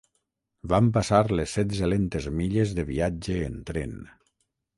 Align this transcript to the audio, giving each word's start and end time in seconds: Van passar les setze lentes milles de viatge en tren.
Van 0.71 0.87
passar 0.95 1.19
les 1.39 1.53
setze 1.57 1.89
lentes 1.91 2.27
milles 2.41 2.75
de 2.81 2.87
viatge 2.89 3.37
en 3.51 3.61
tren. 3.71 3.95